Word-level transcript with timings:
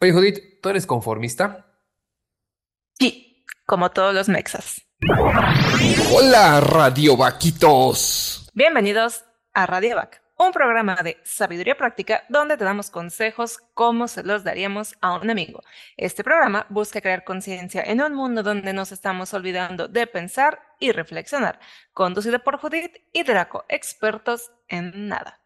Oye, 0.00 0.12
Judith, 0.12 0.60
¿tú 0.62 0.68
eres 0.68 0.86
conformista? 0.86 1.66
Sí, 2.98 3.44
como 3.64 3.90
todos 3.90 4.14
los 4.14 4.28
mexas. 4.28 4.82
Hola, 6.12 6.60
Radio 6.60 7.16
Vaquitos. 7.16 8.50
Bienvenidos 8.54 9.24
a 9.52 9.66
Radio 9.66 9.96
Vac, 9.96 10.22
un 10.38 10.52
programa 10.52 10.96
de 10.96 11.18
sabiduría 11.24 11.76
práctica 11.76 12.24
donde 12.28 12.56
te 12.56 12.64
damos 12.64 12.90
consejos 12.90 13.58
como 13.74 14.06
se 14.06 14.22
los 14.22 14.44
daríamos 14.44 14.94
a 15.00 15.14
un 15.14 15.30
amigo. 15.30 15.62
Este 15.96 16.22
programa 16.22 16.66
busca 16.68 17.00
crear 17.00 17.24
conciencia 17.24 17.82
en 17.82 18.02
un 18.02 18.14
mundo 18.14 18.42
donde 18.42 18.72
nos 18.72 18.92
estamos 18.92 19.34
olvidando 19.34 19.88
de 19.88 20.06
pensar 20.06 20.60
y 20.78 20.92
reflexionar. 20.92 21.58
Conducido 21.92 22.38
por 22.38 22.58
Judith 22.58 22.96
y 23.12 23.22
Draco, 23.22 23.64
expertos 23.68 24.52
en 24.68 25.08
nada. 25.08 25.40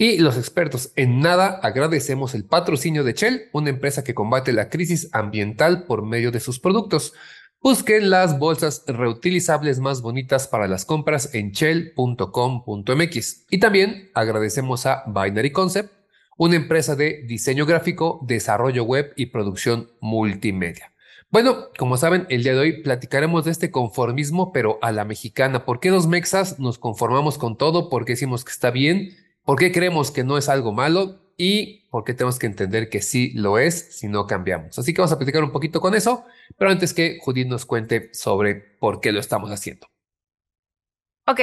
Y 0.00 0.18
los 0.18 0.36
expertos 0.36 0.92
en 0.94 1.18
nada 1.18 1.58
agradecemos 1.60 2.36
el 2.36 2.44
patrocinio 2.44 3.02
de 3.02 3.14
Shell, 3.14 3.48
una 3.52 3.70
empresa 3.70 4.04
que 4.04 4.14
combate 4.14 4.52
la 4.52 4.68
crisis 4.68 5.08
ambiental 5.12 5.86
por 5.86 6.06
medio 6.06 6.30
de 6.30 6.38
sus 6.38 6.60
productos. 6.60 7.14
Busquen 7.60 8.08
las 8.08 8.38
bolsas 8.38 8.84
reutilizables 8.86 9.80
más 9.80 10.00
bonitas 10.00 10.46
para 10.46 10.68
las 10.68 10.84
compras 10.84 11.34
en 11.34 11.50
shell.com.mx. 11.50 11.96
Y 13.50 13.58
también 13.58 14.10
agradecemos 14.14 14.86
a 14.86 15.02
Binary 15.08 15.50
Concept, 15.50 15.92
una 16.36 16.54
empresa 16.54 16.94
de 16.94 17.24
diseño 17.26 17.66
gráfico, 17.66 18.20
desarrollo 18.24 18.84
web 18.84 19.12
y 19.16 19.26
producción 19.26 19.90
multimedia. 20.00 20.92
Bueno, 21.30 21.70
como 21.76 21.96
saben, 21.96 22.24
el 22.30 22.44
día 22.44 22.52
de 22.52 22.60
hoy 22.60 22.82
platicaremos 22.84 23.44
de 23.44 23.50
este 23.50 23.72
conformismo, 23.72 24.52
pero 24.52 24.78
a 24.80 24.92
la 24.92 25.04
mexicana. 25.04 25.64
¿Por 25.64 25.80
qué 25.80 25.90
los 25.90 26.06
mexas 26.06 26.60
nos 26.60 26.78
conformamos 26.78 27.36
con 27.36 27.58
todo? 27.58 27.90
¿Por 27.90 28.04
qué 28.04 28.12
decimos 28.12 28.44
que 28.44 28.52
está 28.52 28.70
bien? 28.70 29.27
¿Por 29.48 29.58
qué 29.58 29.72
creemos 29.72 30.10
que 30.10 30.24
no 30.24 30.36
es 30.36 30.50
algo 30.50 30.72
malo? 30.72 31.32
Y 31.38 31.88
por 31.88 32.04
qué 32.04 32.12
tenemos 32.12 32.38
que 32.38 32.44
entender 32.44 32.90
que 32.90 33.00
sí 33.00 33.32
lo 33.32 33.58
es 33.58 33.96
si 33.96 34.06
no 34.06 34.26
cambiamos. 34.26 34.78
Así 34.78 34.92
que 34.92 35.00
vamos 35.00 35.12
a 35.12 35.16
platicar 35.16 35.42
un 35.42 35.52
poquito 35.52 35.80
con 35.80 35.94
eso, 35.94 36.26
pero 36.58 36.70
antes 36.70 36.92
que 36.92 37.18
Judith 37.18 37.48
nos 37.48 37.64
cuente 37.64 38.12
sobre 38.12 38.56
por 38.56 39.00
qué 39.00 39.10
lo 39.10 39.20
estamos 39.20 39.50
haciendo. 39.50 39.86
Ok, 41.26 41.40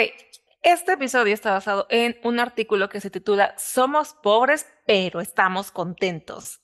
este 0.61 0.91
episodio 0.91 1.33
está 1.33 1.53
basado 1.53 1.87
en 1.89 2.15
un 2.23 2.39
artículo 2.39 2.89
que 2.89 3.01
se 3.01 3.09
titula 3.09 3.55
Somos 3.57 4.13
pobres, 4.21 4.67
pero 4.85 5.19
estamos 5.19 5.71
contentos. 5.71 6.61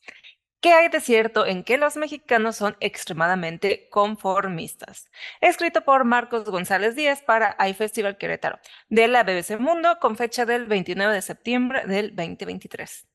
¿Qué 0.62 0.73
hay 0.73 0.90
de 0.90 1.00
cierto 1.00 1.48
en 1.48 1.64
que 1.64 1.80
los 1.80 1.98
mexicanos 1.98 2.56
son 2.56 2.78
extremadamente 2.81 3.90
conformistas? 3.90 5.09
Escrito 5.42 5.81
por 5.81 6.04
Marcos 6.04 6.45
González 6.45 6.95
Díaz 6.95 7.23
para 7.23 7.58
iFestival 7.67 8.20
Querétaro, 8.20 8.59
de 8.88 9.08
la 9.08 9.23
BBC 9.23 9.58
Mundo, 9.59 9.98
con 10.00 10.16
fecha 10.17 10.45
del 10.45 10.67
29 10.67 11.16
de 11.16 11.22
septiembre 11.23 11.88
del 11.88 12.16
2023. 12.16 13.08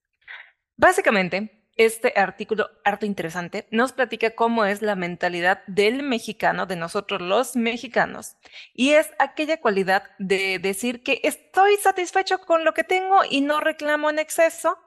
Básicamente, 0.76 1.62
este 1.76 2.14
artículo 2.16 2.68
harto 2.84 3.06
interesante 3.06 3.68
nos 3.70 3.92
platica 3.92 4.34
cómo 4.34 4.64
es 4.64 4.82
la 4.82 4.96
mentalidad 4.96 5.62
del 5.68 6.02
mexicano, 6.02 6.66
de 6.66 6.74
nosotros 6.74 7.20
los 7.22 7.54
mexicanos, 7.54 8.34
y 8.74 8.94
es 8.94 9.10
aquella 9.20 9.60
cualidad 9.60 10.02
de 10.18 10.58
decir 10.58 11.04
que 11.04 11.20
estoy 11.22 11.76
satisfecho 11.76 12.40
con 12.40 12.64
lo 12.64 12.74
que 12.74 12.82
tengo 12.82 13.20
y 13.30 13.40
no 13.40 13.60
reclamo 13.60 14.10
en 14.10 14.18
exceso, 14.18 14.78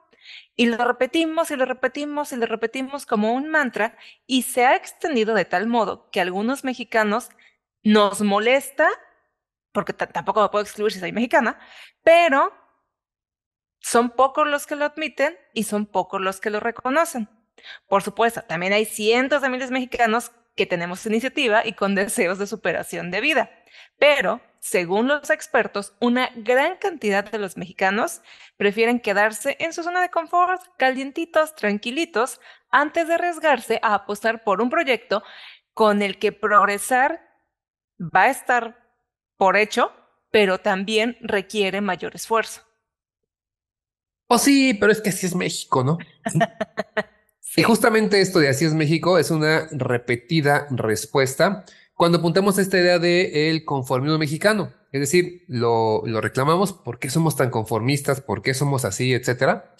y 0.56 0.66
lo 0.66 0.76
repetimos 0.84 1.50
y 1.50 1.56
lo 1.56 1.64
repetimos 1.64 2.32
y 2.32 2.36
lo 2.36 2.46
repetimos 2.46 3.06
como 3.06 3.32
un 3.32 3.48
mantra 3.48 3.96
y 4.26 4.42
se 4.42 4.66
ha 4.66 4.76
extendido 4.76 5.34
de 5.34 5.44
tal 5.44 5.66
modo 5.66 6.10
que 6.10 6.20
algunos 6.20 6.64
mexicanos 6.64 7.30
nos 7.82 8.20
molesta, 8.20 8.88
porque 9.72 9.92
tampoco 9.92 10.42
me 10.42 10.48
puedo 10.48 10.64
excluir 10.64 10.92
si 10.92 11.00
soy 11.00 11.12
mexicana, 11.12 11.58
pero 12.02 12.52
son 13.80 14.10
pocos 14.10 14.46
los 14.46 14.66
que 14.66 14.76
lo 14.76 14.84
admiten 14.84 15.36
y 15.54 15.64
son 15.64 15.86
pocos 15.86 16.20
los 16.20 16.40
que 16.40 16.50
lo 16.50 16.60
reconocen. 16.60 17.28
Por 17.88 18.02
supuesto, 18.02 18.42
también 18.42 18.72
hay 18.72 18.84
cientos 18.84 19.42
de 19.42 19.48
miles 19.48 19.68
de 19.68 19.74
mexicanos 19.74 20.32
que 20.54 20.66
tenemos 20.66 21.04
iniciativa 21.06 21.66
y 21.66 21.72
con 21.72 21.94
deseos 21.94 22.38
de 22.38 22.46
superación 22.46 23.10
de 23.10 23.20
vida. 23.20 23.50
Pero, 23.98 24.40
según 24.60 25.08
los 25.08 25.30
expertos, 25.30 25.94
una 26.00 26.30
gran 26.36 26.76
cantidad 26.76 27.24
de 27.24 27.38
los 27.38 27.56
mexicanos 27.56 28.20
prefieren 28.58 29.00
quedarse 29.00 29.56
en 29.58 29.72
su 29.72 29.82
zona 29.82 30.02
de 30.02 30.10
confort, 30.10 30.62
calientitos, 30.76 31.54
tranquilitos, 31.54 32.40
antes 32.70 33.08
de 33.08 33.14
arriesgarse 33.14 33.80
a 33.82 33.94
apostar 33.94 34.44
por 34.44 34.60
un 34.60 34.68
proyecto 34.68 35.22
con 35.72 36.02
el 36.02 36.18
que 36.18 36.32
progresar 36.32 37.26
va 37.98 38.24
a 38.24 38.30
estar 38.30 38.78
por 39.38 39.56
hecho, 39.56 39.92
pero 40.30 40.58
también 40.58 41.16
requiere 41.22 41.80
mayor 41.80 42.14
esfuerzo. 42.14 42.60
Oh, 44.26 44.38
sí, 44.38 44.74
pero 44.74 44.92
es 44.92 45.00
que 45.00 45.08
así 45.08 45.26
es 45.26 45.34
México, 45.34 45.82
¿no? 45.82 45.98
Y 47.56 47.64
justamente 47.64 48.20
esto 48.20 48.38
de 48.38 48.48
así 48.48 48.64
es 48.64 48.74
México 48.74 49.18
es 49.18 49.32
una 49.32 49.66
repetida 49.72 50.68
respuesta 50.70 51.64
cuando 52.00 52.16
apuntamos 52.16 52.56
a 52.56 52.62
esta 52.62 52.78
idea 52.78 52.98
de 52.98 53.50
el 53.50 53.66
conformismo 53.66 54.16
mexicano. 54.16 54.72
Es 54.90 55.00
decir, 55.00 55.44
lo, 55.48 56.00
lo 56.06 56.22
reclamamos, 56.22 56.72
¿por 56.72 56.98
qué 56.98 57.10
somos 57.10 57.36
tan 57.36 57.50
conformistas? 57.50 58.22
¿Por 58.22 58.40
qué 58.40 58.54
somos 58.54 58.86
así? 58.86 59.12
Etcétera. 59.12 59.74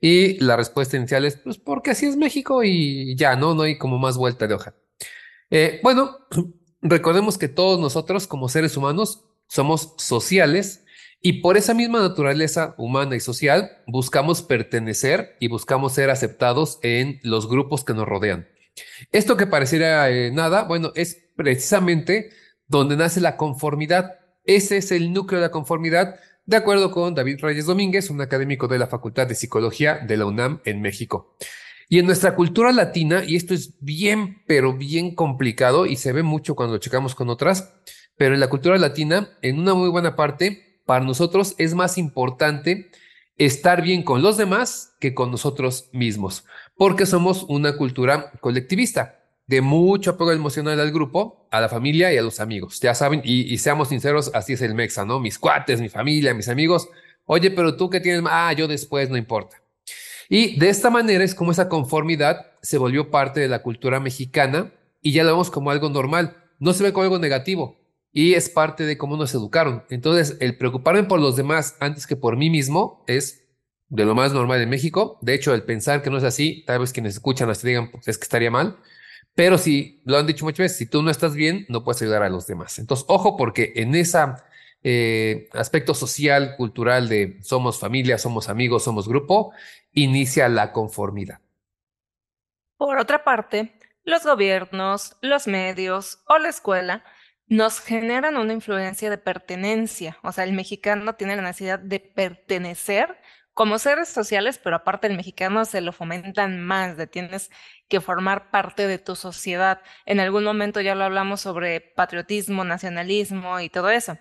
Y 0.00 0.38
la 0.38 0.56
respuesta 0.56 0.96
inicial 0.96 1.24
es, 1.24 1.36
pues 1.36 1.58
porque 1.58 1.90
así 1.90 2.06
es 2.06 2.16
México 2.16 2.62
y 2.62 3.16
ya, 3.16 3.34
¿no? 3.34 3.56
No 3.56 3.62
hay 3.62 3.76
como 3.76 3.98
más 3.98 4.16
vuelta 4.16 4.46
de 4.46 4.54
hoja. 4.54 4.76
Eh, 5.50 5.80
bueno, 5.82 6.16
recordemos 6.80 7.38
que 7.38 7.48
todos 7.48 7.80
nosotros 7.80 8.28
como 8.28 8.48
seres 8.48 8.76
humanos 8.76 9.24
somos 9.48 9.94
sociales 9.98 10.84
y 11.20 11.40
por 11.40 11.56
esa 11.56 11.74
misma 11.74 11.98
naturaleza 12.02 12.76
humana 12.78 13.16
y 13.16 13.20
social, 13.20 13.82
buscamos 13.88 14.42
pertenecer 14.42 15.36
y 15.40 15.48
buscamos 15.48 15.94
ser 15.94 16.10
aceptados 16.10 16.78
en 16.82 17.18
los 17.24 17.48
grupos 17.48 17.82
que 17.82 17.94
nos 17.94 18.06
rodean. 18.06 18.46
Esto 19.12 19.36
que 19.36 19.46
pareciera 19.46 20.10
eh, 20.10 20.30
nada, 20.30 20.64
bueno, 20.64 20.92
es 20.94 21.22
precisamente 21.36 22.30
donde 22.66 22.96
nace 22.96 23.20
la 23.20 23.36
conformidad. 23.36 24.18
Ese 24.44 24.76
es 24.78 24.92
el 24.92 25.12
núcleo 25.12 25.40
de 25.40 25.46
la 25.46 25.52
conformidad, 25.52 26.16
de 26.46 26.56
acuerdo 26.56 26.90
con 26.90 27.14
David 27.14 27.40
Reyes 27.40 27.66
Domínguez, 27.66 28.10
un 28.10 28.20
académico 28.20 28.68
de 28.68 28.78
la 28.78 28.86
Facultad 28.86 29.26
de 29.26 29.34
Psicología 29.34 29.98
de 29.98 30.16
la 30.16 30.26
UNAM 30.26 30.60
en 30.64 30.82
México. 30.82 31.36
Y 31.88 31.98
en 31.98 32.06
nuestra 32.06 32.34
cultura 32.34 32.72
latina, 32.72 33.24
y 33.26 33.36
esto 33.36 33.54
es 33.54 33.74
bien, 33.80 34.42
pero 34.46 34.74
bien 34.74 35.14
complicado 35.14 35.86
y 35.86 35.96
se 35.96 36.12
ve 36.12 36.22
mucho 36.22 36.54
cuando 36.54 36.74
lo 36.74 36.80
checamos 36.80 37.14
con 37.14 37.30
otras, 37.30 37.74
pero 38.16 38.34
en 38.34 38.40
la 38.40 38.48
cultura 38.48 38.78
latina, 38.78 39.30
en 39.42 39.58
una 39.58 39.74
muy 39.74 39.88
buena 39.88 40.16
parte, 40.16 40.80
para 40.86 41.04
nosotros 41.04 41.54
es 41.58 41.74
más 41.74 41.98
importante 41.98 42.90
estar 43.36 43.82
bien 43.82 44.02
con 44.02 44.22
los 44.22 44.36
demás 44.36 44.94
que 45.00 45.14
con 45.14 45.30
nosotros 45.30 45.88
mismos, 45.92 46.44
porque 46.76 47.06
somos 47.06 47.44
una 47.48 47.76
cultura 47.76 48.32
colectivista 48.40 49.20
de 49.46 49.60
mucho 49.60 50.12
apego 50.12 50.32
emocional 50.32 50.80
al 50.80 50.90
grupo, 50.92 51.46
a 51.50 51.60
la 51.60 51.68
familia 51.68 52.12
y 52.12 52.16
a 52.16 52.22
los 52.22 52.40
amigos. 52.40 52.80
Ya 52.80 52.94
saben, 52.94 53.20
y, 53.24 53.56
seamos 53.58 53.88
sinceros, 53.88 54.30
así 54.34 54.54
es 54.54 54.62
el 54.62 54.74
Mexa, 54.74 55.04
¿no? 55.04 55.20
Mis 55.20 55.38
cuates, 55.38 55.80
mi 55.80 55.88
familia, 55.88 56.34
mis 56.34 56.48
amigos. 56.48 56.88
Oye, 57.26 57.50
pero 57.50 57.76
tú 57.76 57.90
que 57.90 58.00
tienes, 58.00 58.22
ah, 58.26 58.52
yo 58.52 58.66
después, 58.66 59.10
no 59.10 59.16
importa. 59.16 59.62
Y 60.28 60.58
de 60.58 60.70
esta 60.70 60.90
manera 60.90 61.22
es 61.22 61.34
como 61.34 61.52
esa 61.52 61.68
conformidad 61.68 62.46
se 62.62 62.78
volvió 62.78 63.10
parte 63.10 63.40
de 63.40 63.48
la 63.48 63.62
cultura 63.62 64.00
mexicana 64.00 64.72
y 65.02 65.12
ya 65.12 65.22
lo 65.22 65.32
vemos 65.32 65.50
como 65.50 65.70
algo 65.70 65.90
normal. 65.90 66.36
No 66.58 66.72
se 66.72 66.82
ve 66.82 66.92
como 66.92 67.04
algo 67.04 67.18
negativo, 67.18 67.76
y 68.14 68.34
es 68.34 68.48
parte 68.48 68.84
de 68.84 68.96
cómo 68.96 69.16
nos 69.16 69.34
educaron. 69.34 69.82
Entonces, 69.90 70.38
el 70.40 70.56
preocuparme 70.56 71.02
por 71.02 71.20
los 71.20 71.34
demás 71.34 71.76
antes 71.80 72.06
que 72.06 72.14
por 72.14 72.36
mí 72.36 72.48
mismo 72.48 73.04
es 73.08 73.43
de 73.94 74.04
lo 74.04 74.14
más 74.16 74.32
normal 74.32 74.60
en 74.60 74.68
México. 74.68 75.18
De 75.20 75.34
hecho, 75.34 75.54
el 75.54 75.62
pensar 75.62 76.02
que 76.02 76.10
no 76.10 76.18
es 76.18 76.24
así, 76.24 76.64
tal 76.66 76.80
vez 76.80 76.92
quienes 76.92 77.14
escuchan 77.14 77.48
hasta 77.48 77.68
digan, 77.68 77.92
pues 77.92 78.08
es 78.08 78.18
que 78.18 78.24
estaría 78.24 78.50
mal. 78.50 78.76
Pero 79.36 79.56
si 79.56 80.02
lo 80.04 80.18
han 80.18 80.26
dicho 80.26 80.44
muchas 80.44 80.58
veces, 80.58 80.78
si 80.78 80.86
tú 80.86 81.00
no 81.02 81.10
estás 81.10 81.34
bien, 81.34 81.64
no 81.68 81.84
puedes 81.84 82.02
ayudar 82.02 82.24
a 82.24 82.28
los 82.28 82.46
demás. 82.46 82.78
Entonces, 82.80 83.06
ojo, 83.08 83.36
porque 83.36 83.72
en 83.76 83.94
ese 83.94 84.18
eh, 84.82 85.48
aspecto 85.52 85.94
social, 85.94 86.56
cultural 86.56 87.08
de 87.08 87.38
somos 87.42 87.78
familia, 87.78 88.18
somos 88.18 88.48
amigos, 88.48 88.82
somos 88.82 89.08
grupo, 89.08 89.52
inicia 89.92 90.48
la 90.48 90.72
conformidad. 90.72 91.38
Por 92.76 92.98
otra 92.98 93.22
parte, 93.22 93.78
los 94.02 94.24
gobiernos, 94.24 95.16
los 95.20 95.46
medios 95.46 96.18
o 96.26 96.38
la 96.38 96.48
escuela 96.48 97.04
nos 97.46 97.78
generan 97.78 98.36
una 98.36 98.54
influencia 98.54 99.08
de 99.08 99.18
pertenencia. 99.18 100.18
O 100.24 100.32
sea, 100.32 100.42
el 100.42 100.52
mexicano 100.52 101.14
tiene 101.14 101.36
la 101.36 101.42
necesidad 101.42 101.78
de 101.78 102.00
pertenecer 102.00 103.18
como 103.54 103.78
seres 103.78 104.08
sociales, 104.08 104.58
pero 104.62 104.76
aparte 104.76 105.06
el 105.06 105.16
mexicano 105.16 105.64
se 105.64 105.80
lo 105.80 105.92
fomentan 105.92 106.60
más, 106.60 106.96
de 106.96 107.06
tienes 107.06 107.50
que 107.88 108.00
formar 108.00 108.50
parte 108.50 108.86
de 108.86 108.98
tu 108.98 109.16
sociedad. 109.16 109.80
En 110.06 110.20
algún 110.20 110.44
momento 110.44 110.80
ya 110.80 110.94
lo 110.94 111.04
hablamos 111.04 111.40
sobre 111.40 111.80
patriotismo, 111.80 112.64
nacionalismo 112.64 113.60
y 113.60 113.70
todo 113.70 113.90
eso. 113.90 114.18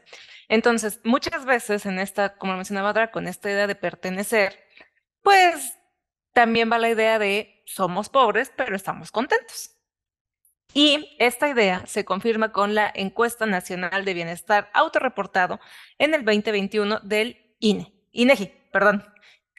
Entonces, 0.50 1.00
muchas 1.04 1.46
veces 1.46 1.86
en 1.86 2.00
esta, 2.00 2.36
como 2.38 2.56
mencionaba 2.56 2.94
Draco, 2.94 3.14
con 3.14 3.28
esta 3.28 3.50
idea 3.50 3.68
de 3.68 3.76
pertenecer, 3.76 4.60
pues 5.24 5.78
también 6.34 6.72
va 6.72 6.78
la 6.78 6.90
idea 6.90 7.20
de 7.20 7.64
somos 7.66 8.10
pobres, 8.10 8.52
pero 8.56 8.76
estamos 8.76 9.12
contentos. 9.12 9.72
Y 10.76 11.16
esta 11.20 11.50
idea 11.50 11.86
se 11.86 12.04
confirma 12.06 12.52
con 12.52 12.74
la 12.76 12.92
Encuesta 12.94 13.46
Nacional 13.46 14.06
de 14.06 14.14
Bienestar 14.14 14.70
autorreportado 14.74 15.60
en 16.00 16.14
el 16.16 16.26
2021 16.26 17.00
del 17.02 17.56
INE, 17.60 17.94
INEGI, 18.12 18.63
perdón. 18.74 19.06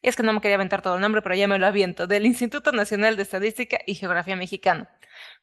es 0.03 0.17
que 0.17 0.23
no 0.23 0.35
me 0.35 0.43
quería 0.43 0.57
aventar 0.57 0.83
todo 0.83 0.97
el 0.97 1.01
nombre, 1.01 1.23
pero 1.23 1.35
ya 1.35 1.49
me 1.49 1.59
lo 1.59 1.67
aviento, 1.67 2.07
del 2.07 2.27
Instituto 2.27 2.73
Nacional 2.73 3.17
de 3.17 3.23
Estadística 3.23 3.79
y 3.87 3.95
Geografía 3.95 4.37
Mexicano, 4.37 4.87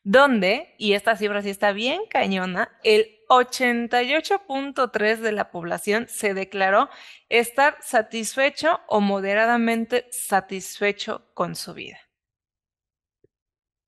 donde, 0.04 0.76
y 0.78 0.94
esta 0.94 1.16
cifra 1.16 1.42
sí 1.42 1.50
está 1.50 1.72
bien 1.72 2.02
cañona, 2.08 2.70
el 2.84 3.08
88.3 3.30 5.18
de 5.18 5.32
la 5.32 5.50
población 5.50 6.06
se 6.10 6.34
declaró 6.34 6.90
estar 7.30 7.78
satisfecho 7.82 8.82
o 8.88 9.00
moderadamente 9.00 10.06
satisfecho 10.12 11.32
con 11.34 11.56
su 11.56 11.74
vida. 11.74 11.98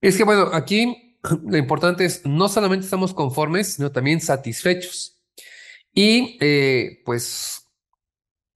Es 0.01 0.17
que 0.17 0.23
bueno, 0.23 0.49
aquí 0.53 1.19
lo 1.45 1.57
importante 1.57 2.05
es 2.05 2.25
no 2.25 2.47
solamente 2.47 2.85
estamos 2.85 3.13
conformes, 3.13 3.73
sino 3.73 3.91
también 3.91 4.21
satisfechos. 4.21 5.21
Y 5.93 6.37
eh, 6.41 7.01
pues 7.05 7.69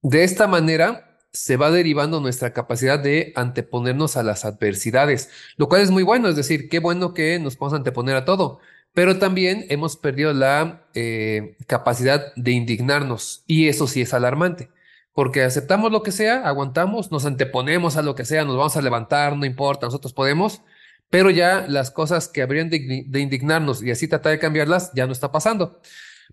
de 0.01 0.23
esta 0.23 0.47
manera 0.47 1.06
se 1.31 1.57
va 1.57 1.71
derivando 1.71 2.19
nuestra 2.19 2.53
capacidad 2.53 2.99
de 2.99 3.33
anteponernos 3.35 4.17
a 4.17 4.23
las 4.23 4.45
adversidades, 4.45 5.29
lo 5.57 5.67
cual 5.69 5.81
es 5.81 5.91
muy 5.91 6.03
bueno, 6.03 6.29
es 6.29 6.35
decir, 6.35 6.69
qué 6.69 6.79
bueno 6.79 7.13
que 7.13 7.39
nos 7.39 7.55
podemos 7.55 7.77
anteponer 7.77 8.15
a 8.15 8.25
todo, 8.25 8.59
pero 8.93 9.19
también 9.19 9.65
hemos 9.69 9.97
perdido 9.97 10.33
la 10.33 10.87
eh, 10.93 11.57
capacidad 11.67 12.33
de 12.35 12.51
indignarnos 12.51 13.43
y 13.47 13.67
eso 13.67 13.87
sí 13.87 14.01
es 14.01 14.13
alarmante, 14.13 14.71
porque 15.13 15.43
aceptamos 15.43 15.91
lo 15.91 16.03
que 16.03 16.11
sea, 16.11 16.47
aguantamos, 16.47 17.11
nos 17.11 17.25
anteponemos 17.25 17.97
a 17.97 18.01
lo 18.01 18.15
que 18.15 18.25
sea, 18.25 18.45
nos 18.45 18.57
vamos 18.57 18.77
a 18.77 18.81
levantar, 18.81 19.35
no 19.37 19.45
importa, 19.45 19.85
nosotros 19.87 20.13
podemos, 20.13 20.61
pero 21.09 21.29
ya 21.29 21.65
las 21.67 21.91
cosas 21.91 22.27
que 22.27 22.41
habrían 22.41 22.69
de, 22.69 23.05
indignarnos 23.19 23.81
y 23.81 23.91
así 23.91 24.07
tratar 24.07 24.31
de 24.31 24.39
cambiarlas 24.39 24.91
ya 24.93 25.05
no 25.05 25.13
está 25.13 25.31
pasando. 25.31 25.79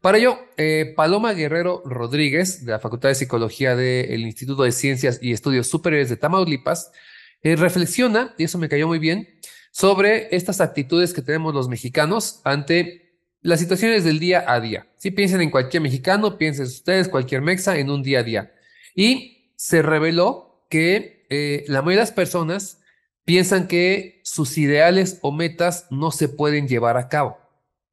Para 0.00 0.18
ello, 0.18 0.38
eh, 0.56 0.92
Paloma 0.96 1.32
Guerrero 1.32 1.82
Rodríguez, 1.84 2.64
de 2.64 2.72
la 2.72 2.78
Facultad 2.78 3.08
de 3.08 3.14
Psicología 3.14 3.76
del 3.76 4.20
Instituto 4.22 4.64
de 4.64 4.72
Ciencias 4.72 5.18
y 5.22 5.32
Estudios 5.32 5.66
Superiores 5.66 6.08
de 6.08 6.16
Tamaulipas, 6.16 6.90
eh, 7.42 7.56
reflexiona, 7.56 8.34
y 8.38 8.44
eso 8.44 8.58
me 8.58 8.68
cayó 8.68 8.88
muy 8.88 8.98
bien, 8.98 9.28
sobre 9.70 10.34
estas 10.34 10.60
actitudes 10.60 11.12
que 11.12 11.22
tenemos 11.22 11.54
los 11.54 11.68
mexicanos 11.68 12.40
ante 12.44 13.18
las 13.40 13.60
situaciones 13.60 14.04
del 14.04 14.18
día 14.18 14.44
a 14.46 14.60
día. 14.60 14.86
Si 14.96 15.10
piensen 15.10 15.40
en 15.40 15.50
cualquier 15.50 15.82
mexicano, 15.82 16.38
piensen 16.38 16.64
ustedes, 16.66 17.08
cualquier 17.08 17.42
mexa, 17.42 17.76
en 17.76 17.90
un 17.90 18.02
día 18.02 18.20
a 18.20 18.22
día. 18.22 18.54
Y 18.94 19.52
se 19.56 19.82
reveló 19.82 20.64
que 20.70 21.26
eh, 21.28 21.64
la 21.68 21.82
mayoría 21.82 22.00
de 22.00 22.02
las 22.02 22.12
personas 22.12 22.80
piensan 23.24 23.68
que 23.68 24.20
sus 24.24 24.56
ideales 24.58 25.18
o 25.22 25.32
metas 25.32 25.86
no 25.90 26.10
se 26.10 26.28
pueden 26.28 26.68
llevar 26.68 26.96
a 26.96 27.08
cabo. 27.08 27.38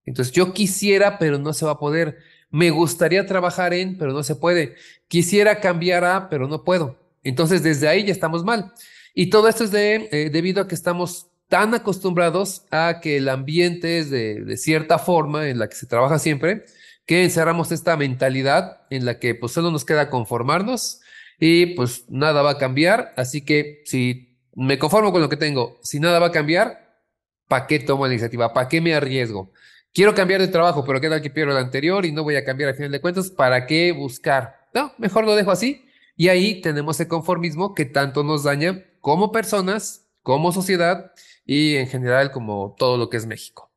Entonces 0.06 0.34
yo 0.34 0.54
quisiera, 0.54 1.20
pero 1.20 1.38
no 1.38 1.54
se 1.54 1.66
va 1.66 1.72
a 1.72 1.80
poder. 1.80 2.18
Me 2.50 2.70
gustaría 2.70 3.26
trabajar 3.26 3.74
en, 3.74 3.98
pero 3.98 4.14
no 4.14 4.24
se 4.24 4.36
puede. 4.36 4.76
Quisiera 5.08 5.60
cambiar 5.60 6.04
a, 6.04 6.30
pero 6.30 6.48
no 6.48 6.64
puedo. 6.64 6.98
Entonces 7.24 7.64
desde 7.64 7.88
ahí 7.88 8.04
ya 8.04 8.12
estamos 8.12 8.44
mal. 8.44 8.74
Y 9.14 9.30
todo 9.30 9.48
esto 9.48 9.64
es 9.64 9.72
de, 9.72 10.10
eh, 10.12 10.30
debido 10.32 10.62
a 10.62 10.68
que 10.68 10.76
estamos 10.76 11.28
tan 11.48 11.74
acostumbrados 11.74 12.64
a 12.72 13.00
que 13.02 13.18
el 13.18 13.28
ambiente 13.30 14.00
es 14.00 14.10
de, 14.10 14.42
de, 14.42 14.58
cierta 14.58 14.98
forma 14.98 15.50
en 15.50 15.60
la 15.60 15.68
que 15.68 15.76
se 15.76 15.86
trabaja 15.86 16.18
siempre, 16.18 16.64
que 17.06 17.24
encerramos 17.24 17.72
esta 17.74 17.98
mentalidad 17.98 18.82
en 18.90 19.06
la 19.06 19.20
que 19.20 19.36
pues 19.36 19.52
solo 19.52 19.70
nos 19.70 19.84
queda 19.84 20.10
conformarnos 20.10 21.02
y 21.40 21.68
pues 21.76 22.06
nada 22.10 22.42
va 22.42 22.52
a 22.52 22.58
cambiar. 22.58 23.14
Así 23.18 23.42
que 23.42 23.82
si 23.86 24.32
me 24.56 24.78
conformo 24.78 25.12
con 25.12 25.22
lo 25.22 25.30
que 25.30 25.38
tengo. 25.38 25.80
Si 25.82 26.00
nada 26.00 26.20
va 26.20 26.28
a 26.28 26.32
cambiar, 26.32 27.00
¿para 27.48 27.68
qué 27.68 27.80
tomo 27.80 28.06
la 28.06 28.14
iniciativa? 28.14 28.54
¿Para 28.54 28.68
qué 28.68 28.82
me 28.82 28.94
arriesgo? 28.94 29.52
Quiero 29.94 30.16
cambiar 30.16 30.42
de 30.42 30.48
trabajo, 30.48 30.86
pero 30.86 31.02
queda 31.02 31.22
que 31.22 31.30
pierdo 31.30 31.52
el 31.52 31.58
anterior 31.58 32.06
y 32.06 32.12
no 32.12 32.24
voy 32.24 32.36
a 32.36 32.46
cambiar 32.46 32.70
al 32.70 32.76
final 32.76 32.92
de 32.92 33.02
cuentas. 33.02 33.30
¿Para 33.30 33.66
qué 33.66 33.92
buscar? 33.92 34.68
No, 34.74 34.94
mejor 34.98 35.26
lo 35.26 35.36
dejo 35.36 35.52
así. 35.52 35.86
Y 36.16 36.30
ahí 36.30 36.62
tenemos 36.62 37.00
el 37.00 37.08
conformismo 37.08 37.74
que 37.74 37.86
tanto 37.86 38.24
nos 38.24 38.44
daña 38.44 38.86
como 39.00 39.32
personas, 39.32 40.08
como 40.22 40.52
sociedad 40.52 41.12
y 41.46 41.76
en 41.76 41.88
general 41.88 42.32
como 42.32 42.76
todo 42.78 42.98
lo 42.98 43.10
que 43.10 43.18
es 43.18 43.26
México. 43.26 43.72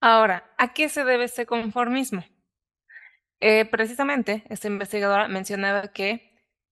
Ahora, 0.00 0.52
¿a 0.58 0.72
qué 0.72 0.88
se 0.88 1.04
debe 1.04 1.24
este 1.24 1.46
conformismo? 1.46 2.24
Eh, 3.40 3.64
precisamente, 3.64 4.44
esta 4.48 4.68
investigadora 4.68 5.26
mencionaba 5.26 5.88
que 5.88 6.28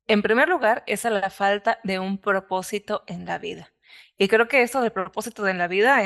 en 0.09 0.23
primer 0.23 0.49
lugar, 0.49 0.85
es 0.87 1.05
a 1.05 1.11
la 1.11 1.31
falta 1.31 1.81
de 1.83 1.99
un 1.99 2.19
propósito 2.19 3.03
en 3.09 3.27
la 3.27 3.39
vida. 3.39 3.73
Y 4.19 4.29
creo 4.29 4.49
que 4.49 4.63
eso 4.63 4.81
del 4.81 4.93
propósito 4.93 5.47
en 5.47 5.59
la 5.59 5.69
vida, 5.69 5.99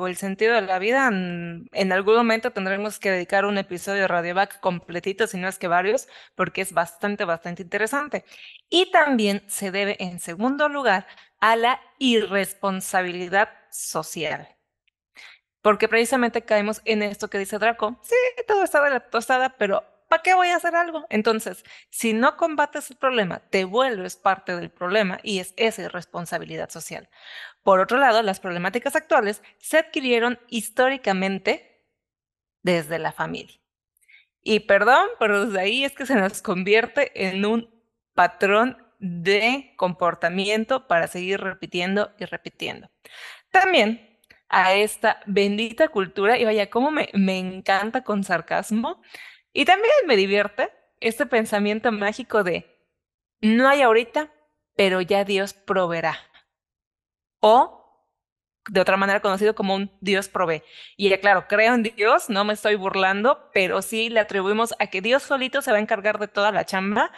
o 0.00 0.06
el 0.06 0.16
sentido 0.16 0.54
de 0.54 0.62
la 0.62 0.78
vida, 0.78 1.08
en, 1.08 1.68
en, 1.72 1.92
algún 1.92 2.16
momento 2.16 2.50
tendremos 2.50 2.98
que 2.98 3.10
dedicar 3.10 3.44
un 3.44 3.58
episodio 3.58 4.02
de 4.02 4.08
Radioback 4.08 4.58
completito, 4.60 5.26
si 5.26 5.36
no 5.36 5.48
es 5.48 5.58
que 5.58 5.68
varios, 5.68 6.08
porque 6.34 6.62
es 6.62 6.72
bastante, 6.72 7.24
bastante 7.26 7.62
interesante. 7.62 8.24
Y 8.70 8.90
también 8.90 9.42
se 9.48 9.70
debe, 9.70 9.96
en 10.02 10.18
segundo 10.18 10.68
lugar, 10.70 11.06
a 11.40 11.56
la 11.56 11.80
irresponsabilidad 11.98 13.50
social. 13.70 14.48
Porque 15.60 15.88
precisamente 15.88 16.42
caemos 16.42 16.80
en 16.84 17.02
esto 17.02 17.28
que 17.28 17.38
dice 17.38 17.58
Draco. 17.58 17.98
Sí, 18.02 18.14
todo 18.46 18.64
está 18.64 18.82
de 18.82 18.90
la 18.90 19.00
tostada, 19.00 19.56
pero 19.58 19.84
¿para 20.08 20.22
qué 20.22 20.34
voy 20.34 20.48
a 20.48 20.56
hacer 20.56 20.74
algo? 20.74 21.06
Entonces, 21.10 21.64
si 21.90 22.12
no 22.12 22.36
combates 22.36 22.90
el 22.90 22.96
problema, 22.96 23.40
te 23.50 23.64
vuelves 23.64 24.16
parte 24.16 24.56
del 24.56 24.70
problema 24.70 25.18
y 25.22 25.38
es 25.38 25.54
esa 25.56 25.82
irresponsabilidad 25.82 26.70
social. 26.70 27.08
Por 27.62 27.80
otro 27.80 27.98
lado, 27.98 28.22
las 28.22 28.40
problemáticas 28.40 28.96
actuales 28.96 29.42
se 29.58 29.78
adquirieron 29.78 30.38
históricamente 30.48 31.84
desde 32.62 32.98
la 32.98 33.12
familia. 33.12 33.58
Y 34.42 34.60
perdón, 34.60 35.08
pero 35.18 35.46
desde 35.46 35.60
ahí 35.60 35.84
es 35.84 35.92
que 35.92 36.06
se 36.06 36.14
nos 36.14 36.42
convierte 36.42 37.28
en 37.28 37.44
un 37.44 37.70
patrón 38.14 38.82
de 38.98 39.74
comportamiento 39.76 40.88
para 40.88 41.06
seguir 41.06 41.40
repitiendo 41.40 42.12
y 42.18 42.24
repitiendo. 42.24 42.90
También 43.50 44.18
a 44.48 44.74
esta 44.74 45.20
bendita 45.26 45.88
cultura, 45.88 46.38
y 46.38 46.44
vaya, 46.44 46.70
cómo 46.70 46.90
me, 46.90 47.10
me 47.12 47.38
encanta 47.38 48.02
con 48.02 48.24
sarcasmo, 48.24 49.02
y 49.58 49.64
también 49.64 49.90
me 50.06 50.14
divierte 50.14 50.70
este 51.00 51.26
pensamiento 51.26 51.90
mágico 51.90 52.44
de 52.44 52.78
no 53.40 53.68
hay 53.68 53.82
ahorita, 53.82 54.32
pero 54.76 55.00
ya 55.00 55.24
Dios 55.24 55.52
proveerá. 55.52 56.16
O 57.40 58.06
de 58.68 58.80
otra 58.80 58.96
manera 58.96 59.18
conocido 59.18 59.56
como 59.56 59.74
un 59.74 59.90
Dios 60.00 60.28
provee. 60.28 60.62
Y 60.96 61.08
ya 61.08 61.18
claro, 61.18 61.48
creo 61.48 61.74
en 61.74 61.82
Dios, 61.82 62.30
no 62.30 62.44
me 62.44 62.52
estoy 62.52 62.76
burlando, 62.76 63.50
pero 63.52 63.82
sí 63.82 64.10
le 64.10 64.20
atribuimos 64.20 64.76
a 64.78 64.86
que 64.86 65.00
Dios 65.00 65.24
solito 65.24 65.60
se 65.60 65.72
va 65.72 65.78
a 65.78 65.80
encargar 65.80 66.20
de 66.20 66.28
toda 66.28 66.52
la 66.52 66.64
chamba 66.64 67.10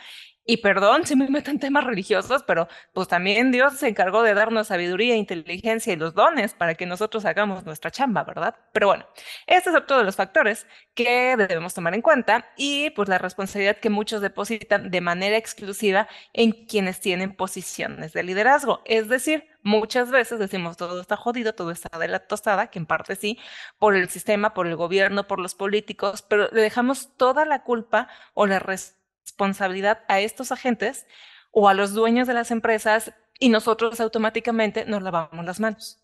y 0.45 0.59
perdón 0.59 1.07
si 1.07 1.17
me 1.17 1.29
meto 1.29 1.51
en 1.51 1.59
temas 1.59 1.85
religiosos, 1.85 2.43
pero 2.45 2.67
pues 2.93 3.09
también 3.09 3.53
Dios 3.53 3.75
se 3.79 3.89
encargó 3.89 4.23
de 4.23 4.35
darnos 4.35 4.69
sabiduría, 4.69 5.17
inteligencia 5.17 5.93
y 5.93 5.97
los 5.97 6.15
dones 6.15 6.55
para 6.55 6.75
que 6.75 6.87
nosotros 6.87 7.25
hagamos 7.25 7.65
nuestra 7.65 7.91
chamba, 7.91 8.25
¿verdad? 8.25 8.57
Pero 8.73 8.89
bueno, 8.89 9.07
este 9.47 9.71
es 9.71 9.77
otro 9.77 9.99
de 9.99 10.05
los 10.05 10.17
factores 10.17 10.67
que 10.95 11.37
debemos 11.37 11.75
tomar 11.75 11.95
en 11.95 12.03
cuenta 12.03 12.47
y 12.57 12.91
pues 12.91 13.09
la 13.09 13.19
responsabilidad 13.19 13.77
que 13.77 13.91
muchos 13.91 14.23
depositan 14.23 14.91
de 14.91 15.01
manera 15.01 15.37
exclusiva 15.37 16.09
en 16.33 16.53
quienes 16.67 17.01
tienen 17.01 17.35
posiciones 17.37 18.13
de 18.13 18.23
liderazgo. 18.23 18.83
Es 18.87 19.09
decir, 19.09 19.49
muchas 19.63 20.11
veces 20.11 20.39
decimos 20.39 20.77
todo 20.77 21.01
está 21.01 21.17
jodido, 21.17 21.55
todo 21.55 21.71
está 21.71 21.99
de 21.99 22.09
la 22.09 22.21
tostada, 22.27 22.69
que 22.69 22.79
en 22.79 22.87
parte 22.87 23.17
sí, 23.17 23.39
por 23.79 23.95
el 23.95 24.09
sistema, 24.09 24.55
por 24.55 24.67
el 24.67 24.77
gobierno, 24.77 25.27
por 25.27 25.39
los 25.39 25.55
políticos, 25.55 26.23
pero 26.23 26.49
le 26.53 26.63
dejamos 26.63 27.17
toda 27.17 27.45
la 27.45 27.63
culpa 27.63 28.09
o 28.35 28.47
la 28.47 28.59
responsabilidad 28.59 29.00
responsabilidad 29.31 30.01
a 30.09 30.21
estos 30.21 30.51
agentes 30.51 31.07
o 31.53 31.69
a 31.69 31.75
los 31.75 31.95
dueños 31.95 32.27
de 32.27 32.35
las 32.35 32.51
empresas 32.51 33.13
y 33.39 33.49
nosotros 33.49 34.01
automáticamente 34.01 34.85
nos 34.85 35.03
lavamos 35.03 35.45
las 35.45 35.61
manos. 35.61 35.99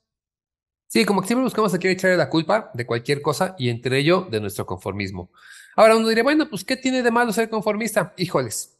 Sí, 0.88 1.04
como 1.04 1.20
que 1.20 1.26
siempre 1.26 1.44
buscamos 1.44 1.74
a 1.74 1.78
quién 1.78 1.92
echarle 1.92 2.16
la 2.16 2.30
culpa 2.30 2.70
de 2.72 2.86
cualquier 2.86 3.20
cosa 3.20 3.56
y 3.58 3.68
entre 3.68 3.98
ello 3.98 4.28
de 4.30 4.40
nuestro 4.40 4.64
conformismo. 4.64 5.30
Ahora 5.74 5.96
uno 5.96 6.08
diría, 6.08 6.22
bueno, 6.22 6.48
pues 6.48 6.64
¿qué 6.64 6.76
tiene 6.76 7.02
de 7.02 7.10
malo 7.10 7.32
ser 7.32 7.50
conformista? 7.50 8.14
Híjoles. 8.16 8.78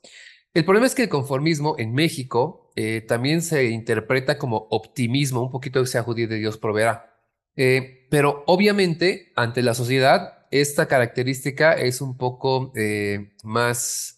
El 0.55 0.65
problema 0.65 0.87
es 0.87 0.95
que 0.95 1.03
el 1.03 1.09
conformismo 1.09 1.75
en 1.79 1.93
México 1.93 2.71
eh, 2.77 3.03
también 3.03 3.43
se 3.43 3.65
interpreta 3.65 4.39
como 4.39 4.69
optimismo, 4.71 5.43
un 5.43 5.51
poquito 5.51 5.81
que 5.81 5.89
sea 5.89 6.05
judío 6.05 6.29
de 6.29 6.37
Dios 6.37 6.57
proveerá. 6.57 7.19
Eh, 7.57 8.07
pero 8.11 8.45
obviamente 8.47 9.33
ante 9.35 9.63
la 9.63 9.75
sociedad 9.75 10.47
esta 10.51 10.87
característica 10.87 11.73
es 11.73 12.01
un 12.01 12.17
poco 12.17 12.73
eh, 12.77 13.33
más 13.43 14.16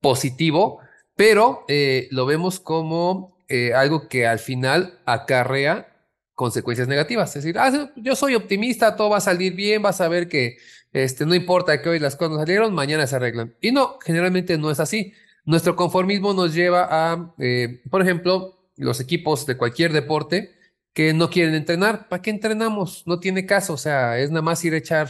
positivo, 0.00 0.80
pero 1.16 1.64
eh, 1.68 2.08
lo 2.10 2.26
vemos 2.26 2.60
como 2.60 3.36
eh, 3.48 3.74
algo 3.74 4.08
que 4.08 4.26
al 4.26 4.38
final 4.38 5.00
acarrea 5.06 5.88
consecuencias 6.34 6.86
negativas. 6.86 7.34
Es 7.34 7.42
decir, 7.42 7.58
ah, 7.58 7.90
yo 7.96 8.14
soy 8.14 8.34
optimista, 8.34 8.94
todo 8.94 9.10
va 9.10 9.18
a 9.18 9.20
salir 9.20 9.54
bien, 9.54 9.82
vas 9.82 10.00
a 10.00 10.08
ver 10.08 10.28
que 10.28 10.58
este, 10.92 11.26
no 11.26 11.34
importa 11.34 11.82
que 11.82 11.88
hoy 11.88 11.98
las 11.98 12.16
cosas 12.16 12.38
salieron, 12.38 12.74
mañana 12.74 13.06
se 13.06 13.16
arreglan. 13.16 13.56
Y 13.60 13.72
no, 13.72 13.98
generalmente 14.04 14.56
no 14.58 14.70
es 14.70 14.80
así. 14.80 15.12
Nuestro 15.44 15.76
conformismo 15.76 16.34
nos 16.34 16.54
lleva 16.54 16.88
a, 16.90 17.34
eh, 17.38 17.82
por 17.90 18.02
ejemplo, 18.02 18.70
los 18.76 19.00
equipos 19.00 19.46
de 19.46 19.56
cualquier 19.56 19.92
deporte 19.92 20.54
que 20.92 21.12
no 21.14 21.30
quieren 21.30 21.54
entrenar. 21.54 22.08
¿Para 22.08 22.22
qué 22.22 22.30
entrenamos? 22.30 23.04
No 23.06 23.18
tiene 23.18 23.46
caso, 23.46 23.74
o 23.74 23.78
sea, 23.78 24.18
es 24.18 24.30
nada 24.30 24.42
más 24.42 24.64
ir 24.64 24.74
a 24.74 24.78
echar 24.78 25.08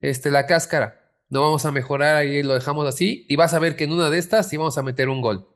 este, 0.00 0.30
la 0.30 0.46
cáscara 0.46 0.99
no 1.30 1.40
vamos 1.40 1.64
a 1.64 1.72
mejorar, 1.72 2.16
ahí 2.16 2.42
lo 2.42 2.54
dejamos 2.54 2.86
así, 2.86 3.24
y 3.28 3.36
vas 3.36 3.54
a 3.54 3.58
ver 3.58 3.76
que 3.76 3.84
en 3.84 3.92
una 3.92 4.10
de 4.10 4.18
estas 4.18 4.48
sí 4.48 4.56
vamos 4.56 4.76
a 4.78 4.82
meter 4.82 5.08
un 5.08 5.22
gol. 5.22 5.48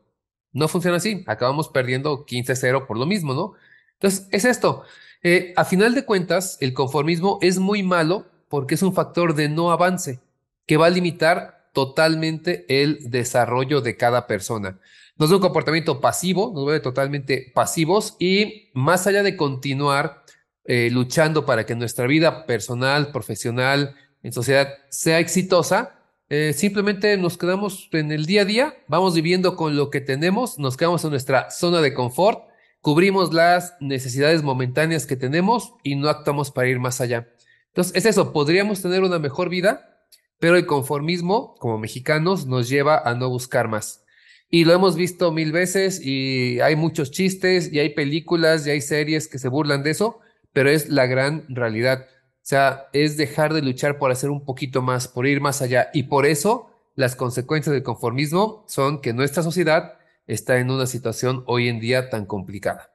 No 0.53 0.69
funciona 0.69 0.97
así, 0.97 1.25
acabamos 1.27 1.69
perdiendo 1.69 2.25
15-0 2.25 2.87
por 2.87 2.97
lo 2.97 3.07
mismo, 3.07 3.35
¿no? 3.35 3.55
Entonces, 3.95 4.29
es 4.31 4.45
esto. 4.45 4.85
Eh, 5.23 5.53
a 5.57 5.65
final 5.65 5.95
de 5.95 6.05
cuentas, 6.05 6.59
el 6.61 6.75
conformismo 6.75 7.39
es 7.43 7.59
muy 7.59 7.83
malo 7.83 8.27
porque 8.49 8.77
es 8.77 8.83
un 8.83 8.95
factor 8.95 9.35
de 9.35 9.49
no 9.49 9.73
avance 9.73 10.21
que 10.67 10.77
va 10.77 10.87
a 10.87 10.91
limitar 10.91 11.71
totalmente 11.73 12.65
el 12.69 13.11
desarrollo 13.11 13.81
de 13.81 13.97
cada 13.97 14.27
persona. 14.27 14.79
Nos 15.17 15.31
da 15.31 15.37
un 15.37 15.43
comportamiento 15.43 16.01
pasivo, 16.01 16.53
nos 16.55 16.65
vuelve 16.65 16.81
totalmente 16.81 17.51
pasivos 17.55 18.17
y 18.19 18.71
más 18.75 19.07
allá 19.07 19.23
de 19.23 19.37
continuar 19.37 20.23
eh, 20.65 20.89
luchando 20.91 21.45
para 21.45 21.67
que 21.67 21.75
nuestra 21.75 22.07
vida 22.07 22.47
personal, 22.47 23.13
profesional, 23.13 23.97
en 24.25 24.33
sociedad 24.33 24.69
sea 24.89 25.21
exitosa, 25.21 26.01
eh, 26.31 26.55
simplemente 26.55 27.17
nos 27.19 27.37
quedamos 27.37 27.89
en 27.93 28.11
el 28.11 28.25
día 28.25 28.43
a 28.43 28.45
día, 28.47 28.75
vamos 28.89 29.15
viviendo 29.15 29.55
con 29.55 29.77
lo 29.77 29.91
que 29.91 30.01
tenemos, 30.01 30.59
nos 30.59 30.77
quedamos 30.77 31.05
en 31.05 31.11
nuestra 31.11 31.51
zona 31.51 31.83
de 31.83 31.93
confort, 31.93 32.49
cubrimos 32.81 33.35
las 33.35 33.77
necesidades 33.81 34.43
momentáneas 34.43 35.07
que 35.07 35.17
tenemos 35.17 35.75
y 35.83 35.97
no 35.97 36.09
actuamos 36.09 36.51
para 36.51 36.69
ir 36.69 36.81
más 36.81 37.03
allá. 37.03 37.29
Entonces, 37.69 37.95
es 37.97 38.07
eso, 38.07 38.33
podríamos 38.33 38.81
tener 38.81 39.03
una 39.03 39.19
mejor 39.19 39.51
vida, 39.51 40.01
pero 40.39 40.57
el 40.57 40.65
conformismo, 40.65 41.55
como 41.57 41.79
mexicanos, 41.79 42.47
nos 42.47 42.69
lleva 42.69 42.99
a 42.99 43.15
no 43.15 43.29
buscar 43.29 43.69
más. 43.69 44.05
Y 44.49 44.65
lo 44.65 44.73
hemos 44.73 44.97
visto 44.97 45.33
mil 45.33 45.53
veces 45.53 46.01
y 46.03 46.61
hay 46.61 46.77
muchos 46.77 47.11
chistes 47.11 47.71
y 47.73 47.79
hay 47.79 47.91
películas 47.91 48.67
y 48.67 48.71
hay 48.71 48.81
series 48.81 49.29
que 49.29 49.39
se 49.39 49.49
burlan 49.49 49.83
de 49.83 49.91
eso, 49.91 50.21
pero 50.53 50.71
es 50.71 50.89
la 50.89 51.07
gran 51.07 51.45
realidad. 51.49 52.07
Sea, 52.45 52.91
es 52.93 53.17
dejar 53.17 53.55
de 53.55 53.63
luchar 53.63 53.97
por 53.97 54.11
hacer 54.11 54.29
un 54.29 54.45
poquito 54.45 54.83
más, 54.83 55.09
por 55.09 55.27
ir 55.27 55.41
más 55.41 55.63
allá. 55.63 55.89
Y 55.95 56.03
por 56.03 56.27
eso 56.27 56.71
las 56.95 57.17
consecuencias 57.17 57.73
del 57.73 57.83
conformismo 57.83 58.67
son 58.69 59.01
que 59.01 59.15
nuestra 59.15 59.43
sociedad 59.43 59.95
está 60.27 60.59
en 60.59 60.71
una 60.71 60.85
situación 60.85 61.43
hoy 61.47 61.69
en 61.71 61.81
día 61.81 62.11
tan 62.11 62.27
complicada. 62.27 62.93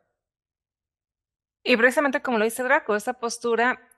Y 1.64 1.78
precisamente 1.78 2.22
como 2.22 2.38
lo 2.38 2.46
dice 2.46 2.62
Draco, 2.62 2.96
esa 2.96 3.14
postura, 3.14 3.90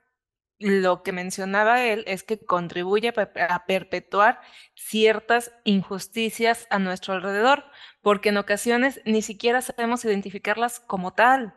lo 0.58 1.02
que 1.02 1.12
mencionaba 1.12 1.84
él 1.84 2.02
es 2.06 2.22
que 2.22 2.38
contribuye 2.38 3.12
a 3.48 3.66
perpetuar 3.66 4.40
ciertas 4.74 5.52
injusticias 5.64 6.66
a 6.70 6.78
nuestro 6.78 7.12
alrededor, 7.12 7.64
porque 8.00 8.30
en 8.30 8.38
ocasiones 8.38 9.02
ni 9.04 9.20
siquiera 9.20 9.60
sabemos 9.60 10.02
identificarlas 10.06 10.80
como 10.80 11.12
tal. 11.12 11.54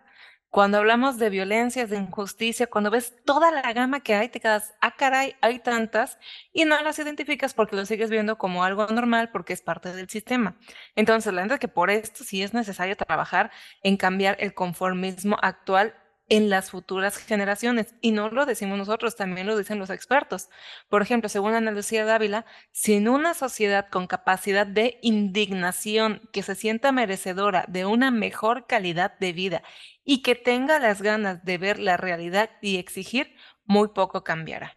Cuando 0.56 0.78
hablamos 0.78 1.18
de 1.18 1.30
violencias, 1.30 1.90
de 1.90 1.98
injusticia, 1.98 2.68
cuando 2.68 2.90
ves 2.90 3.14
toda 3.26 3.52
la 3.52 3.74
gama 3.74 4.00
que 4.00 4.16
hay, 4.16 4.30
te 4.30 4.40
quedas, 4.40 4.74
ah, 4.80 4.96
caray, 4.96 5.36
hay 5.42 5.60
tantas, 5.60 6.18
y 6.54 6.64
no 6.64 6.82
las 6.82 6.98
identificas 6.98 7.54
porque 7.54 7.76
lo 7.76 7.86
sigues 7.86 8.10
viendo 8.10 8.38
como 8.38 8.64
algo 8.64 8.88
normal 8.88 9.32
porque 9.34 9.52
es 9.52 9.62
parte 9.62 9.92
del 9.92 10.08
sistema. 10.08 10.56
Entonces, 10.96 11.34
la 11.34 11.42
verdad 11.42 11.56
es 11.56 11.60
que 11.60 11.68
por 11.68 11.90
esto 11.90 12.24
sí 12.24 12.42
es 12.42 12.54
necesario 12.54 12.96
trabajar 12.96 13.52
en 13.84 13.98
cambiar 13.98 14.38
el 14.40 14.54
conformismo 14.54 15.36
actual 15.42 15.94
en 16.30 16.50
las 16.50 16.72
futuras 16.72 17.18
generaciones. 17.18 17.96
Y 18.02 18.12
no 18.12 18.30
lo 18.30 18.46
decimos 18.46 18.78
nosotros, 18.78 19.16
también 19.16 19.48
lo 19.48 19.58
dicen 19.58 19.80
los 19.80 19.90
expertos. 19.90 20.50
Por 20.90 21.02
ejemplo, 21.02 21.30
según 21.30 21.54
Ana 21.54 21.72
Lucía 21.72 22.06
Dávila, 22.06 22.46
sin 22.72 23.08
una 23.08 23.34
sociedad 23.34 23.88
con 23.90 24.08
capacidad 24.08 24.68
de 24.68 25.00
indignación 25.02 26.22
que 26.32 26.44
se 26.44 26.56
sienta 26.56 26.92
merecedora 26.92 27.66
de 27.68 27.86
una 27.86 28.12
mejor 28.12 28.68
calidad 28.68 29.18
de 29.20 29.34
vida 29.34 29.64
y 30.04 30.22
que 30.22 30.36
tenga 30.36 30.80
las 30.80 31.02
ganas 31.02 31.44
de 31.46 31.58
ver 31.58 31.80
la 31.80 31.98
realidad 31.98 32.50
y 32.62 32.78
exigir, 32.78 33.36
muy 33.66 33.90
poco 33.90 34.24
cambiará. 34.24 34.76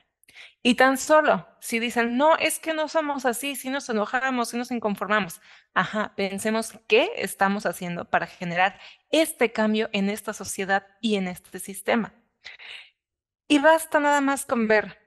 Y 0.69 0.75
tan 0.75 0.99
solo 0.99 1.49
si 1.61 1.79
dicen, 1.79 2.19
no, 2.19 2.37
es 2.37 2.59
que 2.59 2.75
no 2.75 2.89
somos 2.89 3.25
así, 3.25 3.57
si 3.57 3.71
nos 3.71 3.89
enojamos, 3.89 4.51
si 4.51 4.59
nos 4.59 4.71
inconformamos. 4.71 5.41
Ajá, 5.73 6.13
pensemos 6.15 6.79
qué 6.87 7.11
estamos 7.17 7.65
haciendo 7.65 8.05
para 8.05 8.27
generar 8.27 8.79
este 9.11 9.51
cambio 9.51 9.89
en 9.95 10.11
esta 10.11 10.35
sociedad 10.35 10.87
y 11.01 11.15
en 11.15 11.27
este 11.27 11.59
sistema. 11.59 12.13
Y 13.49 13.61
basta 13.61 13.99
nada 13.99 14.21
más 14.21 14.45
con 14.45 14.69
ver 14.69 14.99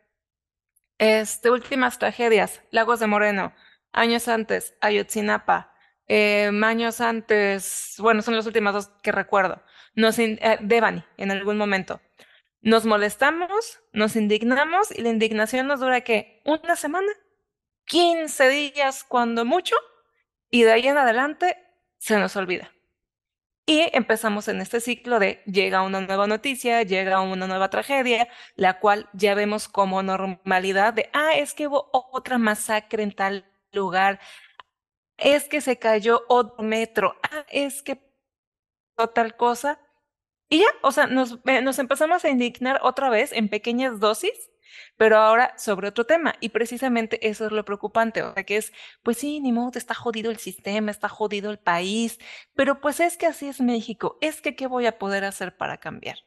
este, 0.97 1.51
últimas 1.51 1.99
tragedias, 1.99 2.63
Lagos 2.71 2.99
de 2.99 3.05
Moreno, 3.05 3.53
años 3.91 4.27
antes, 4.29 4.73
Ayotzinapa, 4.81 5.75
eh, 6.07 6.49
años 6.63 7.01
antes, 7.01 7.97
bueno, 7.99 8.23
son 8.23 8.35
las 8.35 8.47
últimas 8.47 8.73
dos 8.73 8.87
que 9.03 9.11
recuerdo, 9.11 9.61
nos, 9.93 10.17
eh, 10.17 10.39
Devani 10.61 11.03
en 11.17 11.29
algún 11.29 11.59
momento. 11.59 12.01
Nos 12.61 12.85
molestamos, 12.85 13.79
nos 13.91 14.15
indignamos 14.15 14.91
y 14.91 15.01
la 15.01 15.09
indignación 15.09 15.67
nos 15.67 15.79
dura 15.79 16.01
que 16.01 16.41
una 16.45 16.75
semana, 16.75 17.11
15 17.85 18.49
días 18.49 19.03
cuando 19.03 19.45
mucho, 19.45 19.75
y 20.51 20.63
de 20.63 20.71
ahí 20.71 20.87
en 20.87 20.97
adelante 20.97 21.57
se 21.97 22.19
nos 22.19 22.35
olvida. 22.35 22.71
Y 23.65 23.89
empezamos 23.93 24.47
en 24.47 24.61
este 24.61 24.79
ciclo 24.79 25.17
de 25.17 25.41
llega 25.45 25.81
una 25.81 26.01
nueva 26.01 26.27
noticia, 26.27 26.83
llega 26.83 27.21
una 27.21 27.47
nueva 27.47 27.69
tragedia, 27.69 28.27
la 28.55 28.79
cual 28.79 29.09
ya 29.13 29.33
vemos 29.33 29.67
como 29.67 30.03
normalidad 30.03 30.93
de, 30.93 31.09
ah, 31.13 31.33
es 31.35 31.53
que 31.53 31.67
hubo 31.67 31.89
otra 31.93 32.37
masacre 32.37 33.01
en 33.01 33.11
tal 33.11 33.45
lugar, 33.71 34.19
es 35.17 35.45
que 35.45 35.61
se 35.61 35.79
cayó 35.79 36.25
otro 36.27 36.63
metro, 36.63 37.15
ah, 37.23 37.45
es 37.49 37.81
que 37.81 37.99
tal 39.15 39.35
cosa, 39.35 39.79
y 40.51 40.59
ya, 40.59 40.67
o 40.81 40.91
sea, 40.91 41.07
nos, 41.07 41.39
eh, 41.45 41.61
nos 41.61 41.79
empezamos 41.79 42.25
a 42.25 42.29
indignar 42.29 42.81
otra 42.83 43.09
vez 43.09 43.31
en 43.31 43.47
pequeñas 43.47 44.01
dosis, 44.01 44.51
pero 44.97 45.17
ahora 45.17 45.53
sobre 45.57 45.87
otro 45.87 46.05
tema. 46.05 46.35
Y 46.41 46.49
precisamente 46.49 47.25
eso 47.25 47.45
es 47.45 47.53
lo 47.53 47.63
preocupante. 47.63 48.21
O 48.21 48.33
sea, 48.33 48.43
que 48.43 48.57
es, 48.57 48.73
pues 49.01 49.17
sí, 49.17 49.39
ni 49.39 49.53
modo, 49.53 49.71
está 49.75 49.93
jodido 49.93 50.29
el 50.29 50.39
sistema, 50.39 50.91
está 50.91 51.07
jodido 51.07 51.51
el 51.51 51.57
país, 51.57 52.19
pero 52.53 52.81
pues 52.81 52.99
es 52.99 53.15
que 53.15 53.27
así 53.27 53.47
es 53.47 53.61
México. 53.61 54.17
Es 54.19 54.41
que, 54.41 54.53
¿qué 54.57 54.67
voy 54.67 54.87
a 54.87 54.99
poder 54.99 55.23
hacer 55.23 55.55
para 55.55 55.77
cambiar? 55.77 56.17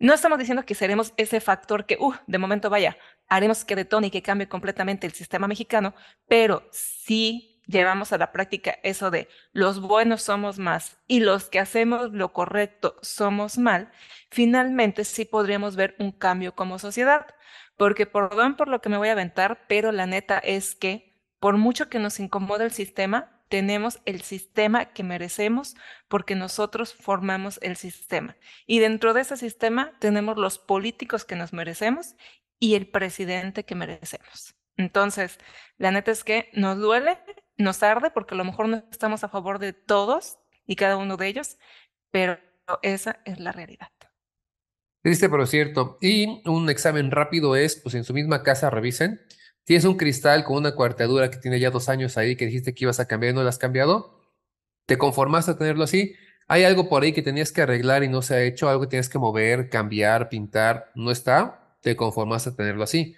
No 0.00 0.14
estamos 0.14 0.40
diciendo 0.40 0.64
que 0.66 0.74
seremos 0.74 1.14
ese 1.16 1.40
factor 1.40 1.86
que, 1.86 1.96
uh, 2.00 2.14
de 2.26 2.38
momento 2.38 2.70
vaya, 2.70 2.98
haremos 3.28 3.64
que 3.64 3.76
detone 3.76 4.08
y 4.08 4.10
que 4.10 4.22
cambie 4.22 4.48
completamente 4.48 5.06
el 5.06 5.12
sistema 5.12 5.46
mexicano, 5.46 5.94
pero 6.26 6.68
sí 6.72 7.53
llevamos 7.66 8.12
a 8.12 8.18
la 8.18 8.32
práctica 8.32 8.78
eso 8.82 9.10
de 9.10 9.28
los 9.52 9.80
buenos 9.80 10.22
somos 10.22 10.58
más 10.58 10.98
y 11.06 11.20
los 11.20 11.48
que 11.48 11.58
hacemos 11.58 12.12
lo 12.12 12.32
correcto 12.32 12.96
somos 13.02 13.58
mal, 13.58 13.90
finalmente 14.30 15.04
sí 15.04 15.24
podríamos 15.24 15.76
ver 15.76 15.94
un 15.98 16.12
cambio 16.12 16.54
como 16.54 16.78
sociedad. 16.78 17.26
Porque 17.76 18.06
perdón 18.06 18.56
por 18.56 18.68
lo 18.68 18.80
que 18.80 18.88
me 18.88 18.98
voy 18.98 19.08
a 19.08 19.12
aventar, 19.12 19.66
pero 19.68 19.90
la 19.90 20.06
neta 20.06 20.38
es 20.38 20.74
que 20.74 21.12
por 21.40 21.56
mucho 21.56 21.88
que 21.88 21.98
nos 21.98 22.20
incomode 22.20 22.64
el 22.64 22.72
sistema, 22.72 23.34
tenemos 23.48 24.00
el 24.04 24.22
sistema 24.22 24.86
que 24.86 25.02
merecemos 25.02 25.76
porque 26.08 26.34
nosotros 26.34 26.94
formamos 26.94 27.58
el 27.62 27.76
sistema. 27.76 28.36
Y 28.66 28.78
dentro 28.78 29.12
de 29.12 29.20
ese 29.20 29.36
sistema 29.36 29.92
tenemos 29.98 30.36
los 30.36 30.58
políticos 30.58 31.24
que 31.24 31.36
nos 31.36 31.52
merecemos 31.52 32.16
y 32.58 32.74
el 32.74 32.88
presidente 32.88 33.64
que 33.64 33.74
merecemos. 33.74 34.54
Entonces, 34.76 35.38
la 35.78 35.90
neta 35.90 36.10
es 36.10 36.24
que 36.24 36.50
nos 36.54 36.78
duele, 36.78 37.18
nos 37.56 37.82
arde 37.82 38.10
porque 38.10 38.34
a 38.34 38.38
lo 38.38 38.44
mejor 38.44 38.68
no 38.68 38.82
estamos 38.90 39.24
a 39.24 39.28
favor 39.28 39.58
de 39.58 39.72
todos 39.72 40.38
y 40.66 40.76
cada 40.76 40.96
uno 40.96 41.16
de 41.16 41.28
ellos, 41.28 41.58
pero 42.10 42.38
esa 42.82 43.20
es 43.24 43.38
la 43.40 43.52
realidad. 43.52 43.88
Triste, 45.02 45.28
pero 45.28 45.46
cierto. 45.46 45.98
Y 46.00 46.42
un 46.48 46.70
examen 46.70 47.10
rápido 47.10 47.56
es, 47.56 47.76
pues 47.76 47.94
en 47.94 48.04
su 48.04 48.14
misma 48.14 48.42
casa 48.42 48.70
revisen. 48.70 49.20
Tienes 49.64 49.84
un 49.84 49.96
cristal 49.96 50.44
con 50.44 50.56
una 50.56 50.74
cuartadura 50.74 51.30
que 51.30 51.36
tiene 51.36 51.60
ya 51.60 51.70
dos 51.70 51.88
años 51.88 52.16
ahí 52.16 52.36
que 52.36 52.46
dijiste 52.46 52.74
que 52.74 52.84
ibas 52.84 53.00
a 53.00 53.06
cambiar 53.06 53.32
y 53.32 53.36
no 53.36 53.42
lo 53.42 53.48
has 53.48 53.58
cambiado. 53.58 54.20
¿Te 54.86 54.96
conformaste 54.96 55.52
a 55.52 55.58
tenerlo 55.58 55.84
así? 55.84 56.14
¿Hay 56.48 56.64
algo 56.64 56.88
por 56.88 57.02
ahí 57.02 57.12
que 57.12 57.22
tenías 57.22 57.52
que 57.52 57.62
arreglar 57.62 58.02
y 58.02 58.08
no 58.08 58.22
se 58.22 58.34
ha 58.34 58.42
hecho? 58.42 58.68
¿Algo 58.68 58.82
que 58.82 58.88
tienes 58.88 59.08
que 59.08 59.18
mover, 59.18 59.68
cambiar, 59.68 60.28
pintar? 60.28 60.90
¿No 60.94 61.10
está? 61.10 61.76
Te 61.82 61.96
conformaste 61.96 62.50
a 62.50 62.56
tenerlo 62.56 62.84
así. 62.84 63.14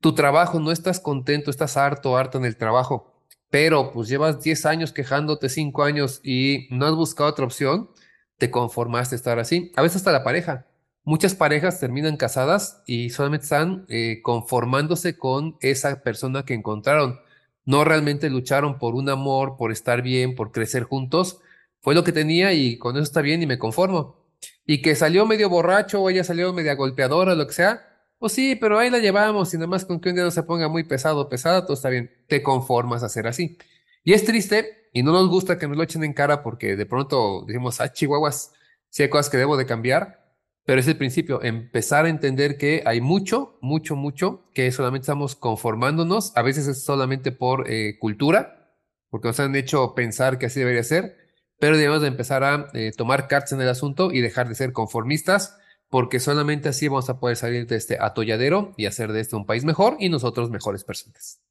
Tu 0.00 0.14
trabajo, 0.14 0.60
no 0.60 0.72
estás 0.72 1.00
contento, 1.00 1.50
estás 1.50 1.76
harto, 1.76 2.16
harto 2.16 2.38
en 2.38 2.46
el 2.46 2.56
trabajo 2.56 3.19
pero 3.50 3.92
pues 3.92 4.08
llevas 4.08 4.42
10 4.42 4.66
años 4.66 4.92
quejándote, 4.92 5.48
5 5.48 5.82
años 5.82 6.20
y 6.22 6.68
no 6.70 6.86
has 6.86 6.94
buscado 6.94 7.30
otra 7.30 7.44
opción, 7.44 7.90
te 8.38 8.50
conformaste 8.50 9.14
a 9.14 9.18
estar 9.18 9.38
así. 9.38 9.72
A 9.76 9.82
veces 9.82 9.96
hasta 9.96 10.12
la 10.12 10.24
pareja. 10.24 10.66
Muchas 11.04 11.34
parejas 11.34 11.80
terminan 11.80 12.16
casadas 12.16 12.82
y 12.86 13.10
solamente 13.10 13.44
están 13.44 13.86
eh, 13.88 14.20
conformándose 14.22 15.18
con 15.18 15.56
esa 15.60 16.02
persona 16.02 16.44
que 16.44 16.54
encontraron. 16.54 17.20
No 17.64 17.84
realmente 17.84 18.30
lucharon 18.30 18.78
por 18.78 18.94
un 18.94 19.08
amor, 19.08 19.56
por 19.56 19.72
estar 19.72 20.02
bien, 20.02 20.34
por 20.34 20.52
crecer 20.52 20.84
juntos. 20.84 21.40
Fue 21.80 21.94
lo 21.94 22.04
que 22.04 22.12
tenía 22.12 22.52
y 22.52 22.78
con 22.78 22.96
eso 22.96 23.02
está 23.02 23.22
bien 23.22 23.42
y 23.42 23.46
me 23.46 23.58
conformo. 23.58 24.16
Y 24.64 24.82
que 24.82 24.94
salió 24.94 25.26
medio 25.26 25.48
borracho 25.48 26.00
o 26.02 26.10
ella 26.10 26.24
salió 26.24 26.52
media 26.52 26.74
golpeadora 26.74 27.34
lo 27.34 27.46
que 27.46 27.54
sea, 27.54 27.89
pues 28.20 28.34
sí, 28.34 28.54
pero 28.54 28.78
ahí 28.78 28.90
la 28.90 28.98
llevamos 28.98 29.52
y 29.54 29.56
nada 29.56 29.66
más 29.66 29.86
con 29.86 29.98
que 29.98 30.10
un 30.10 30.14
dedo 30.14 30.30
se 30.30 30.42
ponga 30.42 30.68
muy 30.68 30.84
pesado 30.84 31.22
o 31.22 31.28
pesada, 31.30 31.62
todo 31.64 31.72
está 31.72 31.88
bien. 31.88 32.10
Te 32.28 32.42
conformas 32.42 33.02
a 33.02 33.08
ser 33.08 33.26
así. 33.26 33.56
Y 34.04 34.12
es 34.12 34.26
triste 34.26 34.90
y 34.92 35.02
no 35.02 35.12
nos 35.12 35.28
gusta 35.30 35.58
que 35.58 35.66
nos 35.66 35.78
lo 35.78 35.82
echen 35.82 36.04
en 36.04 36.12
cara 36.12 36.42
porque 36.42 36.76
de 36.76 36.84
pronto 36.84 37.44
decimos, 37.46 37.80
ah, 37.80 37.90
chihuahuas, 37.90 38.52
sí 38.90 39.02
hay 39.02 39.08
cosas 39.08 39.30
que 39.30 39.38
debo 39.38 39.56
de 39.56 39.64
cambiar, 39.64 40.34
pero 40.66 40.80
es 40.80 40.86
el 40.86 40.98
principio, 40.98 41.42
empezar 41.42 42.04
a 42.04 42.10
entender 42.10 42.58
que 42.58 42.82
hay 42.84 43.00
mucho, 43.00 43.58
mucho, 43.62 43.96
mucho 43.96 44.44
que 44.52 44.70
solamente 44.70 45.04
estamos 45.04 45.34
conformándonos, 45.34 46.36
a 46.36 46.42
veces 46.42 46.66
es 46.66 46.84
solamente 46.84 47.32
por 47.32 47.70
eh, 47.70 47.98
cultura, 47.98 48.70
porque 49.08 49.28
nos 49.28 49.40
han 49.40 49.56
hecho 49.56 49.94
pensar 49.94 50.38
que 50.38 50.46
así 50.46 50.60
debería 50.60 50.84
ser, 50.84 51.16
pero 51.58 51.78
debemos 51.78 52.02
de 52.02 52.08
empezar 52.08 52.44
a 52.44 52.68
eh, 52.74 52.92
tomar 52.94 53.28
cartas 53.28 53.52
en 53.52 53.62
el 53.62 53.68
asunto 53.70 54.12
y 54.12 54.20
dejar 54.20 54.46
de 54.48 54.54
ser 54.54 54.72
conformistas, 54.74 55.56
porque 55.90 56.20
solamente 56.20 56.68
así 56.68 56.88
vamos 56.88 57.10
a 57.10 57.18
poder 57.18 57.36
salir 57.36 57.66
de 57.66 57.76
este 57.76 57.98
atolladero 58.00 58.72
y 58.76 58.86
hacer 58.86 59.12
de 59.12 59.20
este 59.20 59.36
un 59.36 59.44
país 59.44 59.64
mejor 59.64 59.96
y 59.98 60.08
nosotros 60.08 60.48
mejores 60.48 60.84
personas. 60.84 61.42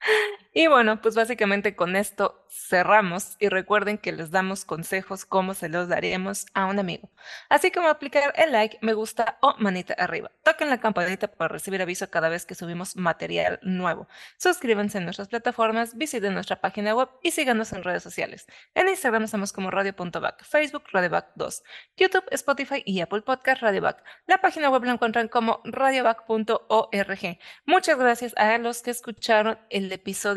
Y 0.52 0.66
bueno, 0.66 1.00
pues 1.00 1.14
básicamente 1.14 1.76
con 1.76 1.94
esto 1.94 2.44
cerramos 2.48 3.36
y 3.38 3.48
recuerden 3.48 3.98
que 3.98 4.10
les 4.10 4.32
damos 4.32 4.64
consejos 4.64 5.24
como 5.24 5.54
se 5.54 5.68
los 5.68 5.88
daríamos 5.88 6.46
a 6.54 6.66
un 6.66 6.80
amigo. 6.80 7.08
Así 7.48 7.70
como 7.70 7.88
aplicar 7.88 8.32
el 8.36 8.50
like, 8.50 8.78
me 8.80 8.92
gusta 8.92 9.38
o 9.42 9.54
manita 9.58 9.94
arriba. 9.94 10.32
Toquen 10.42 10.68
la 10.68 10.80
campanita 10.80 11.28
para 11.28 11.52
recibir 11.52 11.80
aviso 11.80 12.10
cada 12.10 12.28
vez 12.28 12.46
que 12.46 12.56
subimos 12.56 12.96
material 12.96 13.60
nuevo. 13.62 14.08
Suscríbanse 14.38 14.98
en 14.98 15.04
nuestras 15.04 15.28
plataformas, 15.28 15.96
visiten 15.96 16.34
nuestra 16.34 16.60
página 16.60 16.96
web 16.96 17.08
y 17.22 17.30
síganos 17.30 17.72
en 17.72 17.84
redes 17.84 18.02
sociales. 18.02 18.46
En 18.74 18.88
Instagram 18.88 19.22
estamos 19.22 19.52
como 19.52 19.70
radio.back, 19.70 20.42
Facebook 20.44 20.84
radioback 20.92 21.28
2, 21.36 21.62
YouTube, 21.96 22.24
Spotify 22.32 22.82
y 22.84 23.00
Apple 23.00 23.22
Podcast 23.22 23.62
radioback. 23.62 24.02
La 24.26 24.40
página 24.40 24.68
web 24.68 24.82
la 24.82 24.92
encuentran 24.94 25.28
como 25.28 25.60
radioback.org. 25.64 27.38
Muchas 27.66 27.98
gracias 27.98 28.34
a 28.36 28.58
los 28.58 28.82
que 28.82 28.90
escucharon 28.90 29.56
el 29.70 29.88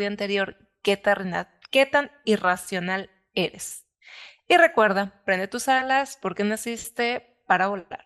anterior 0.08 0.58
tan, 0.98 1.48
qué 1.72 1.86
tan 1.86 2.12
irracional 2.26 3.10
eres. 3.34 3.86
Y 4.48 4.58
recuerda, 4.58 5.22
prende 5.26 5.48
tus 5.48 5.68
alas 5.68 6.18
porque 6.22 6.44
naciste 6.44 7.38
para 7.48 7.68
volar. 7.68 8.06